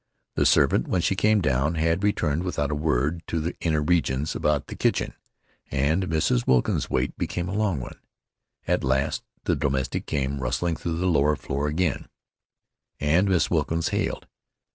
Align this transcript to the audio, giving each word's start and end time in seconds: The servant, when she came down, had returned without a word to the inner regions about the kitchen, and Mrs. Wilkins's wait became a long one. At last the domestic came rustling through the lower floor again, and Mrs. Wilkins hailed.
The 0.33 0.47
servant, 0.47 0.87
when 0.87 1.01
she 1.01 1.13
came 1.15 1.41
down, 1.41 1.75
had 1.75 2.03
returned 2.03 2.41
without 2.41 2.71
a 2.71 2.75
word 2.75 3.21
to 3.27 3.39
the 3.39 3.53
inner 3.61 3.83
regions 3.83 4.35
about 4.35 4.65
the 4.65 4.73
kitchen, 4.75 5.13
and 5.69 6.07
Mrs. 6.07 6.47
Wilkins's 6.47 6.89
wait 6.89 7.15
became 7.19 7.47
a 7.47 7.53
long 7.53 7.79
one. 7.79 7.99
At 8.67 8.83
last 8.83 9.21
the 9.43 9.55
domestic 9.55 10.07
came 10.07 10.41
rustling 10.41 10.75
through 10.75 10.97
the 10.97 11.05
lower 11.05 11.35
floor 11.35 11.67
again, 11.67 12.07
and 12.99 13.29
Mrs. 13.29 13.51
Wilkins 13.51 13.89
hailed. 13.89 14.25